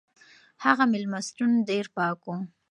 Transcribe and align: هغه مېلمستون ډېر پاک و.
هغه 0.63 0.83
مېلمستون 0.93 1.51
ډېر 1.69 1.85
پاک 1.95 2.19
و. 2.25 2.29